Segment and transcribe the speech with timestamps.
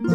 [0.00, 0.12] 皆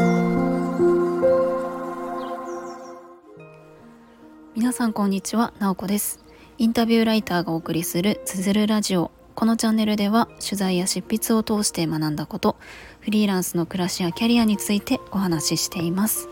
[4.71, 6.23] さんこんにちは、なおこです。
[6.57, 9.11] インタビューライターがお送りするつづるラジオ。
[9.35, 12.55] このチャンネルでは取材や執筆を通して学んだこと
[13.01, 16.29] フリーランスの暮らしやキャリアについてお話ししています。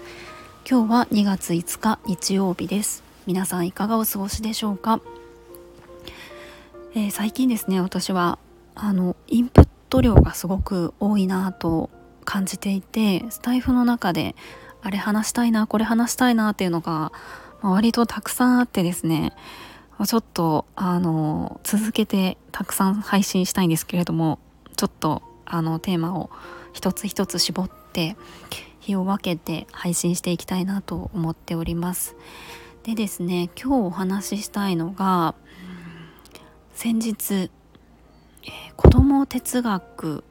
[0.65, 3.03] 今日は2月5日日曜日です。
[3.27, 5.01] 皆さんいかがお過ごしでしょうか、
[6.95, 8.39] えー、最近ですね私は
[8.75, 11.89] あのインプット量がすごく多いなと
[12.25, 14.35] 感じていてスタイフの中で
[14.81, 17.11] あれ話したいなこれ話したいなっていうのが
[17.61, 19.33] 割とたくさんあってですね。
[20.05, 24.39] ちょっとあの続けてたくさん配信したいんですけれども
[24.75, 26.31] ちょっとあのテーマを
[26.73, 28.15] 一つ一つ絞って
[28.79, 32.15] 日を分けて配信していきたいなと思っております。
[32.83, 35.35] でですね今日お話ししたいのが
[36.73, 40.23] 先日、えー、子ども哲学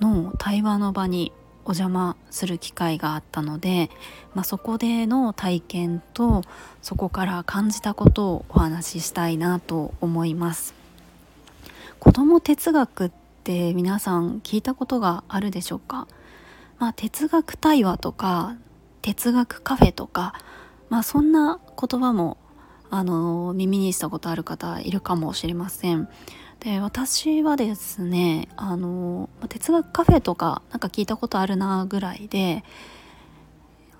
[0.00, 1.32] の対話の場に
[1.64, 3.90] お邪魔する機会があったので、
[4.34, 6.42] まあ、そこでの体験と
[6.80, 10.74] そこから感じたことをお話ししたいなと思います。
[11.98, 13.10] 子ども哲学っ
[13.44, 16.06] て皆さん聞いたことがあるでしょうか、
[16.78, 18.56] まあ、哲学対話とか
[19.02, 20.34] 哲学カフェとか、
[20.90, 22.38] まあ、そんな言葉も
[22.88, 26.08] あの耳にしたことある方いるかもしれません。
[26.60, 32.64] で私はですねあの哲学カフェとかなんか聞いたことあるなぐらいで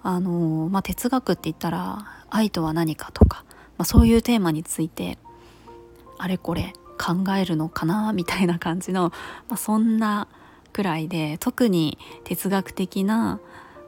[0.02, 3.44] あの、まあ、哲学って言ったら愛とは何かとか、
[3.76, 5.18] まあ、そういうテーマについて
[6.18, 9.12] あれこれ考えるのかなみたいな感じの、
[9.48, 10.26] まあ、そんな
[10.72, 13.40] くらいで特に哲学的な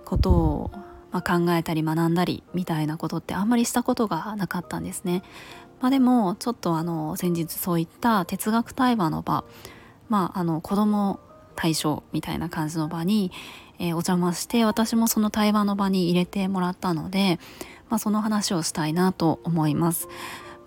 [0.05, 0.71] ことを、
[1.11, 5.23] まあ、考えたり学んだりみたいなことってあんまりしたことがなかったんですね。
[5.81, 9.45] まあ、でもちょっとあの先日そういった哲学対話の場、
[10.09, 11.21] まあ、あの子供
[11.57, 13.33] 対象みたいな感じの場に、
[13.79, 17.39] えー、お邪魔して私もその対話の場に入れてもらったので、
[17.89, 20.09] まあ、その話をしたいなと思います。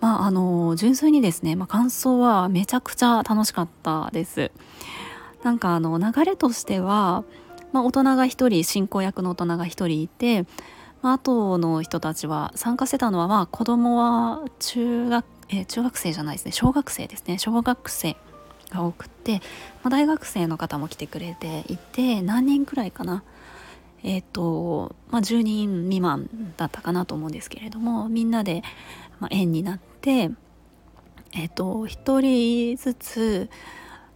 [0.00, 4.50] まあ、あの純粋にですね、まあ、感想はめちゃくちゃ楽しかったです。
[5.42, 7.24] なんかあの流れとしては、
[7.72, 10.46] まあ、大人が1人進行役の大人が1人いて
[11.04, 16.52] まあ、あとの人たちは参加してたのはまあ子供は中学、えー、中学生じゃないですね。
[16.52, 17.36] 小学生ですね。
[17.36, 18.16] 小学生
[18.70, 19.42] が多くて、
[19.82, 23.22] まあ、大学生の方も来てくれていて何人くらいかな。
[24.02, 28.62] えっ、ー、とまあ10人未満だったかなと思うんですけれどもみんなで、
[29.20, 30.30] まあ、円になって
[31.32, 33.50] えっ、ー、と1人ずつ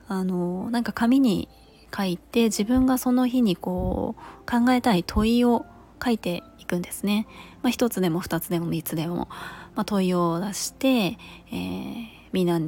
[0.09, 1.51] あのなんか紙に
[1.95, 5.67] 書いて自分がその日にこう考えたい問いを
[6.03, 7.27] 書いてくんですね。
[7.63, 9.29] まあ、1つでも2つでも3つでも、
[9.75, 12.61] まあ、問いを出して、えー、みんな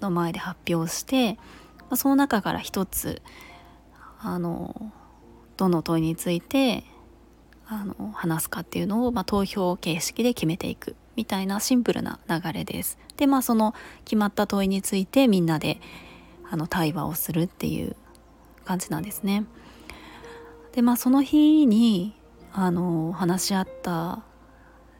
[0.00, 1.34] の前で発表して、
[1.78, 3.22] まあ、その中から1つ
[4.20, 4.92] あの
[5.56, 6.84] どの問いについて
[7.66, 12.98] あの話すかっていうのを、ま、投票形式で決めていくみたいなシンプルな流れです。
[13.16, 13.74] でまあその
[14.04, 15.80] 決まった問いについてみんなで
[16.50, 17.96] あの対話をするっていう
[18.64, 19.44] 感じなんですね。
[20.72, 22.14] でまあその日に
[22.52, 24.22] あの話し合った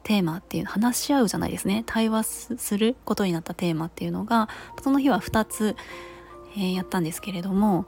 [0.02, 2.24] テーマっていう話し合うじゃないですね対話
[2.56, 4.48] することになったテーマっていうのが
[4.82, 5.76] その日は2つ、
[6.56, 7.86] えー、やったんですけれども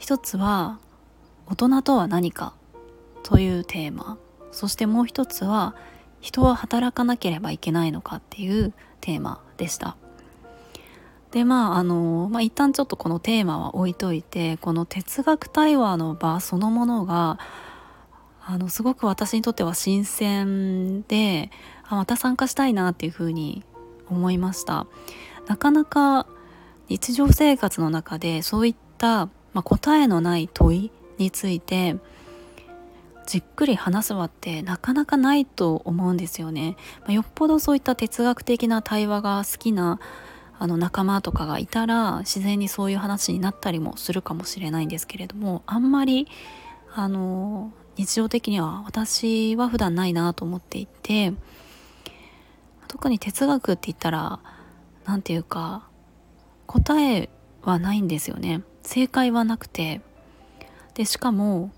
[0.00, 0.78] 1つは
[1.46, 2.54] 「大人とは何か」
[3.22, 4.18] というテーマ
[4.50, 5.74] そしてもう一つは
[6.20, 9.96] 「人は働かなければいけないのか」っていうテーマでした。
[11.30, 17.38] でまああの、まあ、一旦ちょっとこのテーマは置いといてこの哲学対話の場そのものが
[18.44, 21.50] あのすごく私にとっては新鮮で
[21.88, 23.64] あまた参加したいなっていうふうに
[24.08, 24.86] 思いました。
[25.46, 26.26] なかなか
[26.88, 31.96] 日常生活の中でそういった、まあ、答えのない問いについて
[33.26, 40.00] じっくり話す場ってなかなかないと思うんですよね、まあ、よっぽどそういった哲学的な対話が好きな
[40.58, 46.28] あの仲間とかがいたら自然にそういう話になったりもするかもしれないんですけれどもあんまり
[46.94, 51.32] あの日常的には私は普段ないなと思っていて
[52.88, 54.40] 特に哲学って言ったら
[55.04, 55.88] 何て言うか
[56.66, 57.28] 答え
[57.62, 58.62] はないんですよね。
[58.82, 60.00] 正解はなくて。
[60.94, 61.70] でしかも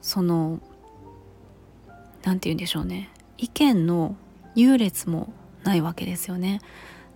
[0.00, 0.60] その
[2.22, 3.10] 何て言うんでしょうね。
[3.38, 4.16] 意見の
[4.54, 5.32] 優劣も
[5.64, 6.60] ないわけですよね。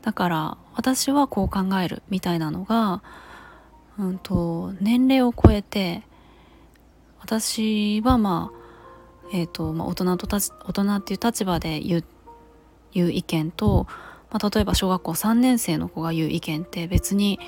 [0.02, 3.02] だから私はこう考えるみたいなのが、
[3.98, 6.02] うんと年齢を超えて
[7.26, 8.58] 私はまあ
[9.32, 10.40] え、ー、と、まあ、大人と大
[10.72, 12.04] 人っていう立場で言う
[12.92, 13.88] 言う意見と、
[14.30, 17.40] まあ、例えば小学校3年生の子が言う意見って別に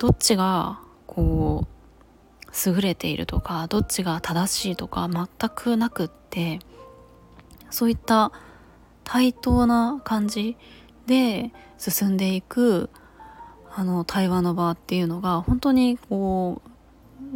[0.00, 6.58] どっちがこう優れているとかどっちが正しいとか全くなくって
[7.70, 8.32] そういった
[9.04, 10.56] 対等な感じ
[11.06, 12.90] で進んでいく
[13.72, 16.69] あの対話の場っていうのが本当にこう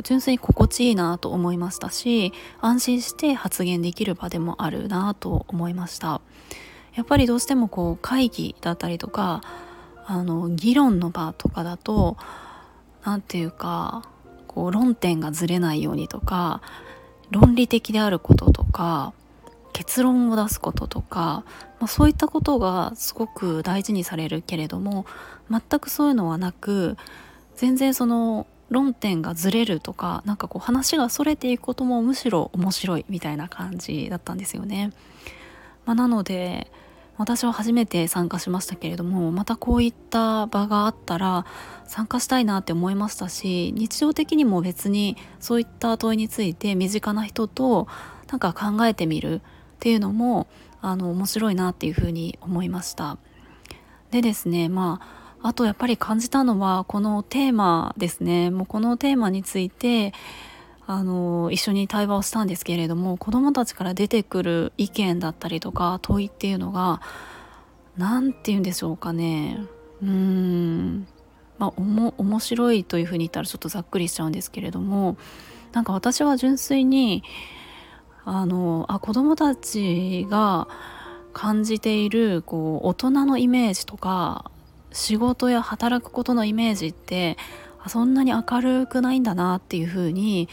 [0.02, 6.20] 純粋に心地いいなと思いましたし安心して発言できる場でもあるなと思いました。
[6.94, 9.40] やっぱりどうしてもこう会議だったりとか
[10.06, 12.16] あの議論の場とかだと
[13.04, 14.08] 何て言うか
[14.46, 16.62] こう論点がずれないようにとか
[17.31, 19.12] 論理的であることとか
[19.72, 21.44] 結論を出すこととか、
[21.81, 25.04] まあ、そういったことがすごく大事にされるけれども
[25.50, 26.96] 全くそういうのはなく
[27.56, 34.93] 全然その論点がずれるとかなんかこう話がそれていくこともむしろ面白いみたいな感じだったんですよね。
[35.87, 36.71] まあ、なので
[37.17, 41.47] 私は初めて参加しましたけれどもまたこういった場があったら
[41.87, 47.87] 参加したいなって思いましたし日常的にも別にそういった問いについて身近な人と
[48.31, 49.41] なんか考えてみるっ
[49.79, 50.49] ていうのも
[50.81, 53.19] あの面白いなっていうふうに思いました
[54.11, 58.50] でですねまああとやっぱり感じたのはこのテーマですね。
[58.50, 60.14] もうこのテーマについて
[60.87, 67.02] あの一緒に対話をしたんですけれども子どもたちから出てくる意見だったりとか問いっていうのが
[67.99, 69.67] 何て言うんでしょうかね。
[70.02, 71.06] うーん。
[71.58, 75.19] まあおも面白いというふうに言ったらちょっとざっくりしちゃうんですけれども
[75.75, 77.23] なんか私は純粋に
[78.25, 80.69] あのあ子どもたちが
[81.35, 84.50] 感じているこう大人のイメージとか
[84.94, 87.37] 仕事や働くことのイメージって
[87.88, 90.49] そんなに明るくないんだなっていうふうに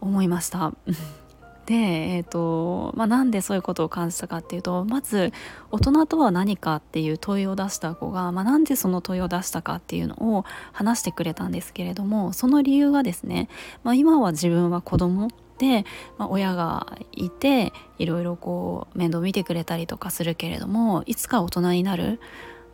[0.00, 0.72] 思いました。
[1.66, 5.32] で、えーとまあ、なんでそういうことを感じたかっていうとまず
[5.72, 13.48] 大人とは何かっていう問いを出した子が、まあ、なんでその問いを出したかっていうのを話してくれたんですけれどもその理由がですね、
[13.82, 15.28] まあ、今は自分は子供
[15.58, 15.84] で、
[16.18, 22.20] まあ、親がいていろいろこう面倒見てくれたりとかするけれどもいつか大人になる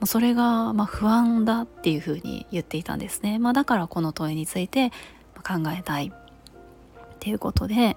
[0.06, 4.90] それがま不安だっていうふうに言っていたんですね、まあ、だからこの問いについて
[5.42, 6.12] 考えたい。
[7.22, 7.96] っていうことで、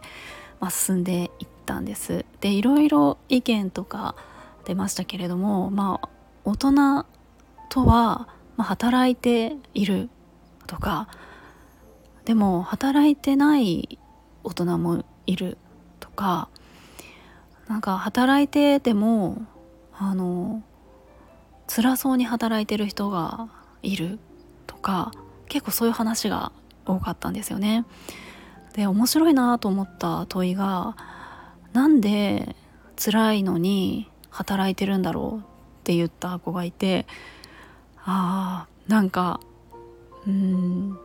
[0.60, 2.26] まあ、進んでいったんです。
[2.42, 4.16] でいろいろ意見とか
[4.66, 6.10] 出ましたけれどもまあ
[6.44, 7.06] 大人
[7.70, 10.10] とは、働いている
[10.66, 11.10] とか
[12.24, 14.00] でも働いてない
[14.46, 15.58] 大人もいる
[16.00, 16.48] とか
[17.68, 19.46] なんか働いてても
[19.92, 20.64] あの
[21.68, 23.50] 辛そうに働いてる人が
[23.82, 24.20] いる
[24.68, 25.12] とか
[25.48, 26.52] 結構そういう話が
[26.86, 27.86] 多かったんですよね。
[28.74, 30.98] で面白いなと思った問いが
[31.74, 32.56] なんで
[32.98, 37.06] 辛いのに働いてるんだろうって言った子がいて
[38.04, 39.40] あーなんか
[40.28, 41.00] うん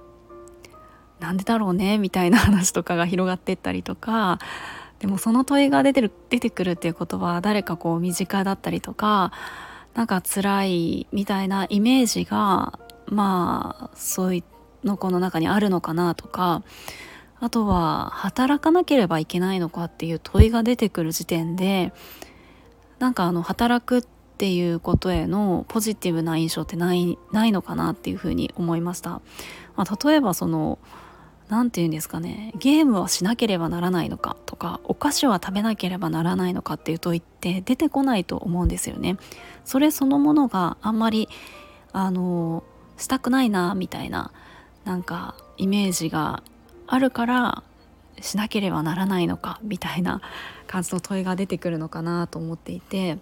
[1.20, 4.38] なんでだろうねみたいな話とかが広がってったりとか
[4.98, 9.32] でもその問いが出てる出てくるっていうことは誰かこう身近だったりとか
[9.94, 14.44] なんか辛いみたいなイメージがまあそうい
[14.82, 16.62] うの子の中にあるのかなとか
[17.38, 21.92] あとは働かなければいけないのかっていう問いが出てくる時点で
[22.98, 24.02] なんかあの働くっ
[24.38, 29.20] ていうことへのポジティブな印象ってないないのかなっていうふうに思いました。
[29.76, 30.78] まあ、例えばその
[31.50, 39.16] 何て言うんですかねゲームはしなければならないのかとかお菓子は食べなければならないのかっていう問いって出てこないと思うんですよね。
[39.64, 41.28] それそのものがあんまり
[41.92, 42.62] あの
[42.96, 44.30] したくないなみたいな
[44.84, 46.42] なんかイメージが
[46.86, 47.62] あるから
[48.20, 50.20] しなければならないのかみたいな
[50.66, 53.18] 感じの問いが出てくるのかなと思っていて、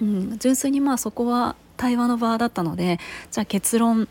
[0.00, 2.98] うん、純粋にまあそこは対話の場だったので
[3.30, 4.08] じゃあ結論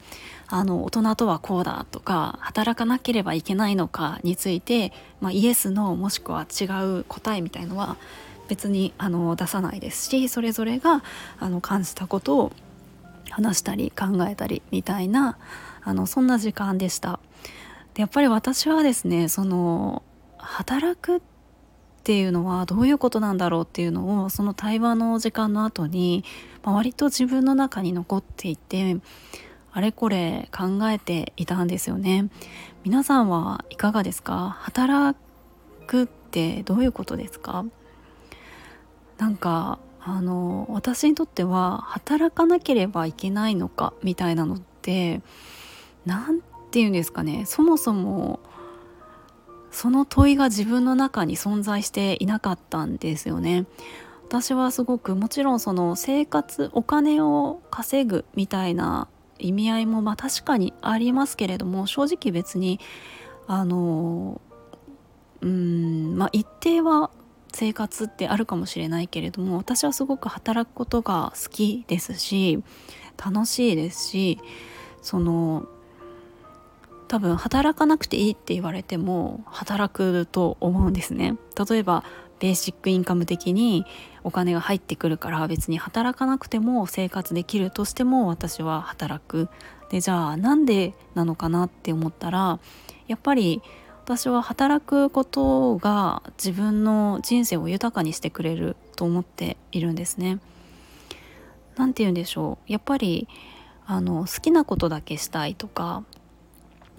[0.49, 6.65] あの大人とはこうだとか働かなければいけないのかについて、まあ、イエスノーもしくは違
[6.99, 7.97] う答えみたいのは
[8.47, 11.03] 別にあの出さないですしそれぞれが
[11.39, 12.51] あの感じたことを
[13.29, 15.37] 話したり考えたりみたいな
[15.83, 17.19] あのそんな時間でした。
[17.93, 20.03] でやっぱり私はですねその
[20.37, 21.21] 働くっ
[22.03, 26.23] ていうのはどういうことなんだろうっていうのをその対話の時間の後に、
[26.63, 28.97] まあ、割と自分の中に残っていて
[29.77, 32.29] あれこれ考えていたんですよね。
[32.83, 34.57] 皆さんはいかがですか？
[34.61, 35.15] 働
[35.85, 37.63] くってどういうことですか？
[39.19, 43.93] なんかあの私にとっては働かなければいけないのか？
[44.01, 45.21] みたいなのって
[46.07, 47.43] 何て言うんですかね？
[47.45, 48.39] そもそも
[49.69, 53.67] その問いが自分の中に存在していなかったんですよね。
[54.27, 59.07] 私はすごくもちろんその生活お金を稼ぐみたいな
[59.39, 62.79] 意味合いもまあ確かにありますけれども正直別に
[63.47, 64.41] あの
[65.41, 67.11] うんまあ一定は
[67.53, 72.63] 生活ってあるかもしれないけれども私はすごく働くことが好きですし
[73.17, 74.39] 楽しいですし
[75.01, 75.67] その
[77.07, 81.37] 多分働かなくていいって言われても働くと思うんですね。
[81.69, 82.03] 例えば
[82.39, 83.85] ベーシックインカム的に
[84.23, 89.49] お金が入ってくるから別に働かなくても生活できるとしても私は働く
[89.89, 92.59] でじゃあなんでなのかなって思ったら
[93.07, 93.61] やっぱり
[94.03, 100.39] 私は働くことが自分の人生を豊かにしてくれると思っているんですね。
[101.75, 103.27] 何て言うんでしょうやっぱり
[103.85, 106.03] あの好きなことだけしたいとか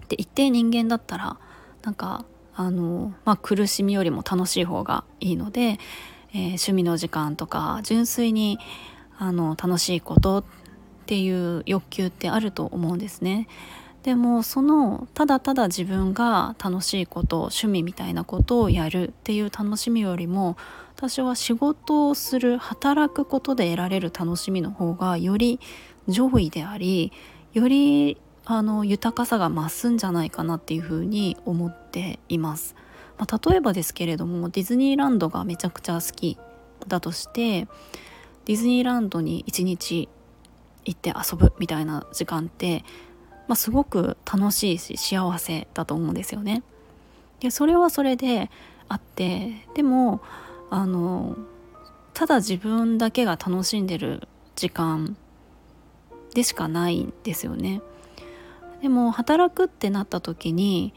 [0.07, 1.37] で一定人間だったら
[1.83, 2.25] なんか
[2.59, 5.79] あの、まあ、苦しみよりも楽しい方がいいので、
[6.33, 8.59] えー、趣味の時間とか純粋に
[9.17, 10.43] あの楽しいことっ
[11.05, 13.47] ていう欲求ってあると思うんですね。
[14.03, 20.57] でもそのただただ自分が楽しいこと趣味みたいなことをやるっていう楽しみよりも
[20.95, 25.61] 私は仕事をする働くことで得られる楽しみの方がより
[26.07, 27.11] 上位であり
[27.53, 28.17] より
[28.51, 32.75] あの豊かさが増すんじゃないかなっていうふうに思っています。
[33.17, 36.37] まあ、例えばですけれどもディズニーランドがめちゃくちゃ好き
[36.87, 37.67] だとして
[38.45, 40.09] ディズニーランドに一日
[40.85, 42.83] 行って遊ぶみたいな時間って
[43.47, 46.61] まあ、すごく楽しいし幸せだと思うんですよね。
[47.39, 48.51] でそれはそれで
[48.87, 50.21] あってでも
[50.69, 51.35] あの
[52.13, 55.17] ただ自分だけが楽しんでる時間
[56.35, 57.81] でしかないんですよね。
[58.81, 60.93] でも働くってなった時に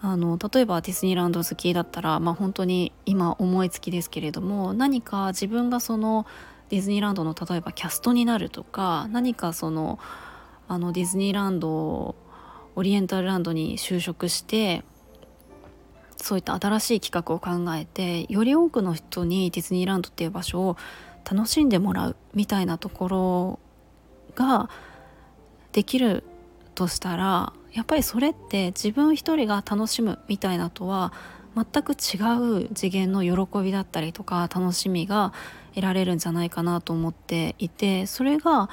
[0.00, 6.26] あの例えばディズニーランド好きだったら、まあ、本当に今思いつきですけれども何か自分がその
[6.70, 10.00] ディズニーランドの例えばキャストになるとか何かその
[10.66, 12.16] あのディズニーランド
[12.74, 14.82] オリエンタルランドに就職して
[16.16, 20.76] そういった新しい企画を考えてより多くの人にディズニーランドっていう場所を
[21.30, 23.58] 楽しんでもらうみたいなところ
[24.34, 24.70] が
[25.72, 26.24] できる
[26.74, 31.12] としたらやっぱりそれって自分一人が楽しむみたいなとは
[31.54, 35.32] 全く違う次元の喜びだったりとか楽しみが
[35.74, 38.70] 得られるんじゃないかなと思っていてそれが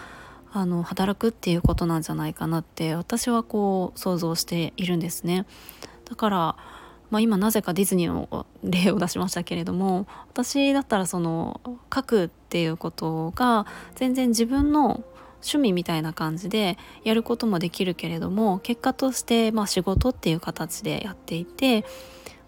[0.51, 5.46] あの働くっていうことなんじゃないかなって私はこう想像しているんですね。
[6.06, 6.38] だから、
[7.12, 11.62] まあ、今なぜかディズニーの例を出しましたけれども私だったらその
[11.94, 15.03] 書くっていうことが全然自分の
[15.41, 21.86] 趣味みたいな感じでやることもできるけれども結果としてまあ仕事っていう形でやっていて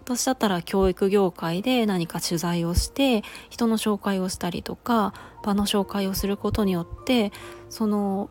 [0.02, 7.32] 私だったら教育業界で何か取材をして人の紹介をしたりとか場の紹介をすることによって
[7.70, 8.30] その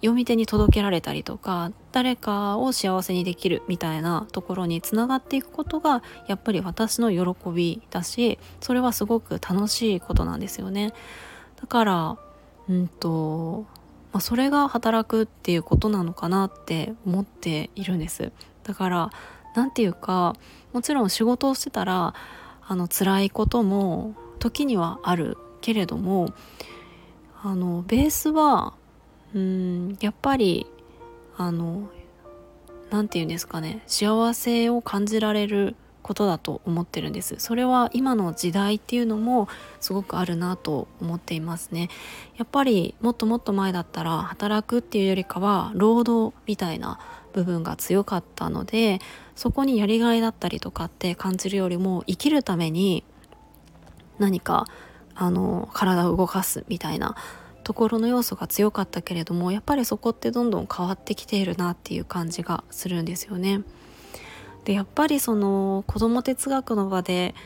[0.00, 10.92] 読み手に届けられたりとか誰かを幸せにできるみたいなところにつながっていくことがやっぱり私の喜びだしそれはすごく楽しいことなんですよね。
[11.60, 12.18] だから
[12.68, 13.64] うんと、
[14.16, 18.32] まあ、それが働くっていうことなのかなって思っているんです。
[18.64, 19.10] だから
[19.54, 20.34] 何て言うか
[20.72, 22.14] もちろん仕事をしてたら
[22.66, 26.32] あの辛いことも時にはあるけれども
[27.42, 28.72] あのベースは
[29.34, 30.66] うんやっぱり
[31.36, 31.90] あの
[32.88, 39.48] 何て言うんですかね幸せを感じられることだと思ってるんですそれは今の時代っていうのも
[39.80, 41.88] すごくあるなと思っていますね
[42.36, 47.00] やっぱりもっともっと前だったら働くっていうよりかは労働みたいな
[47.32, 49.00] 部分が強かったので
[49.34, 53.02] そこにやりがいだったりとかって感じるよりも生きるために
[54.20, 54.66] 何か
[55.16, 57.16] あの体を動かすみたいな
[57.64, 63.62] ところの要素が強かったけれどもやっぱりそこってどんどん変わってきているなっていう感じがするんですよね。
[64.66, 67.36] でやっぱりその子ども哲学の場で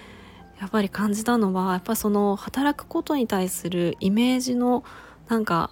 [0.59, 4.85] やっぱり感じたのはやっぱその働くことに対するイメージの
[5.29, 5.71] なんか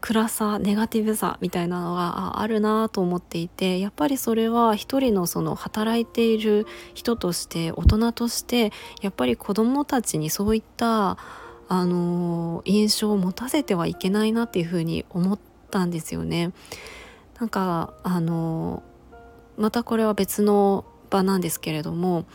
[0.00, 11.18] 暗さネガティブさみたいなのがあるなと思っていてやっぱりそれは一人のその働いている人として大人としてやっぱり子どもたちにそういった
[11.68, 15.38] あの印象を持たせてはいけないなっていうふうに思っ
[15.70, 16.52] たんですよね。
[17.38, 18.82] なんかあの
[19.56, 22.26] またこれは別の場なんですけれども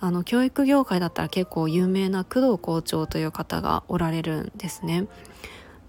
[0.00, 5.06] あの教育業界だったら結構有名な工藤校長という方がおられるんですね。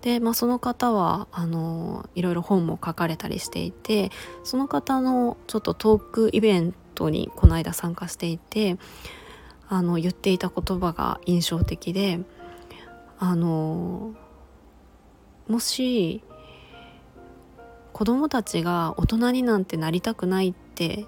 [0.02, 4.12] で、まあ、その方はあのいろいろ本も書かれたりしていて
[4.44, 8.78] その方のちょっとトークイベントにこの間参加していて
[9.68, 12.20] あの言っていた言葉が印象的で
[13.20, 14.14] あの
[15.48, 16.24] もし
[17.98, 21.08] 子供たちが大人になんてなりたくないって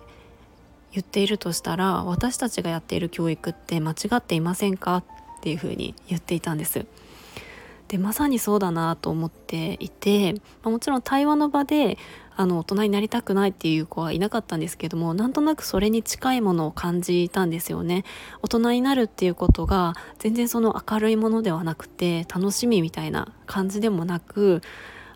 [0.91, 5.03] 言っているとしたら私たちがやっている教育って間違っていませんかっ
[5.41, 6.87] ていうふうに言っていたんです。
[7.89, 11.99] でまさにそうだなと思っていて、まあ、もちろん対話の場で
[12.35, 18.03] あの大人になりたくないっていう子はいなかったんですけどもなんとなくそれに近いものを感じたんですよね
[18.41, 24.63] 大人になるっていうことが全然その明るいものではなくて楽しみみたいな感じでもなく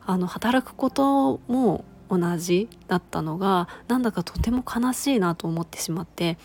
[0.06, 6.38] あの働くことも同じだったのがなんだかとても悲しいなと思ってしまって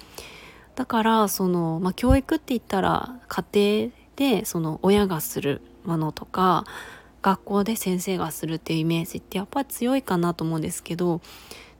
[0.76, 6.64] だからその、まあ、教育って言ったら家庭でその親がするものとか
[7.22, 11.20] 学校で先生がするっていうイメージってやっぱり強いかなと思うんですけど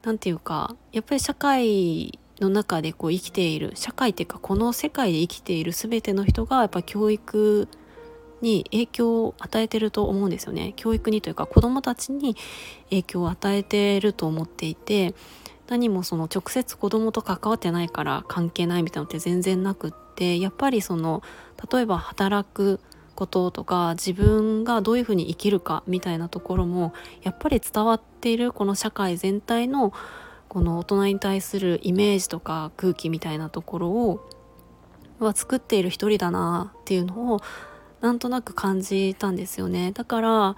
[0.03, 7.67] 何て言うかやっぱり社会の中でこう生きている社会っていうかこの世界で生きている全ての人がやっぱ教育
[8.41, 10.73] に影響を与えてると思うんですよね。
[10.75, 12.35] 教育にというか子どもたちに
[12.89, 15.13] 影響を与えてると思っていて
[15.67, 21.21] 何もその直接子供と関わってないから関係ないみたいなのって全然なくってやっぱりその
[21.71, 22.79] 例えば働く
[23.15, 29.93] こととか自分がどういうふうに生きるかみたいなところもやっぱり伝わっているこの社会全体の
[30.47, 34.27] この大人に対するイメージとか空気みたいなところを
[35.19, 37.41] は作っている一人だなっていうのを
[38.01, 39.91] なんとなく感じたんですよね。
[39.91, 40.55] だから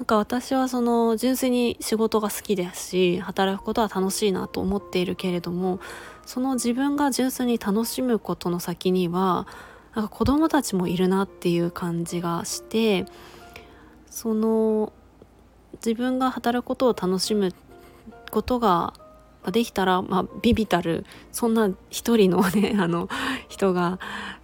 [0.00, 5.78] なんか私はその純粋に仕事が好きですし働くことは楽しいなと思っているけれども
[6.24, 9.46] その自分が純粋に楽しむことの先には
[9.94, 13.04] なんか子供たちもいるなっていう感じがして
[14.06, 14.94] その
[15.84, 17.52] 自分が働くことを楽しむ
[18.30, 18.94] ことが
[19.50, 23.08] できたら、まあ、ビビたるそんな一人のね あの
[23.48, 23.98] 人が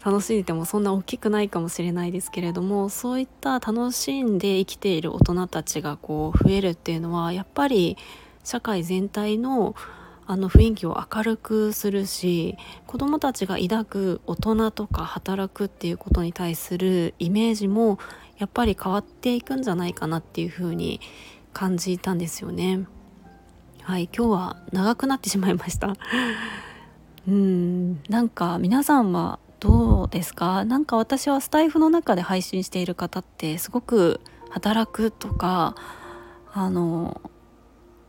[0.04, 7.96] 楽しんでてもそんな大きくないかもしれないですけれどもそういった楽しんで生きている大人たちがこう増えるっていうのはやっぱり
[8.42, 9.74] 社会全体の
[10.28, 12.56] あの雰囲気を明るくするし
[12.88, 18.00] 子どもたちが抱く大人とか働くっていうことに対するイメージも
[18.38, 21.00] やっぱり変わっていくんじゃないかなっていうふうに
[21.52, 22.86] 感じたんですよね。
[23.86, 25.94] はい今日は長くなってしまいました。
[27.28, 30.64] うんなんか皆さんはどうですか？
[30.64, 34.20] なか私はスタイフの中で配信している方ってすごく
[34.50, 35.76] 働くとか
[36.52, 37.20] あの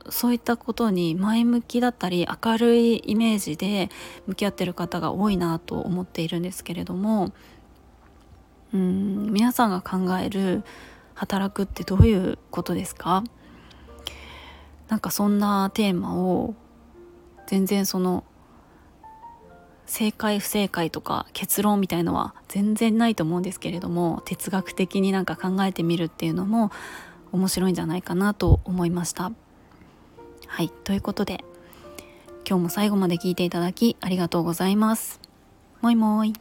[0.10, 3.92] そういったことに前向きだったり明るいイメージで
[4.26, 7.32] 向き合ってる方が多いなと思っているんですけれども
[8.74, 10.64] うん皆さんが考える
[11.14, 13.24] 働くってどういうことですか？
[14.88, 16.56] なんかそんなテーマを
[17.48, 18.24] 全然その
[19.86, 26.72] 正解不正解とか結論みたいのは全然ないと思うんですけれども哲学的になんか考えてみるっていうのも
[27.32, 29.32] 面白いんじゃないかなと思いました。
[30.48, 31.44] はいということで
[32.48, 35.20] 今日も最後まで聞いていただきありがとうございます。
[35.82, 36.34] もいもい。